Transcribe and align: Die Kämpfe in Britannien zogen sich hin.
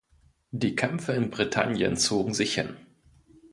Die 0.49 0.73
Kämpfe 0.75 1.11
in 1.13 1.29
Britannien 1.29 1.95
zogen 1.95 2.33
sich 2.33 2.55
hin. 2.55 2.75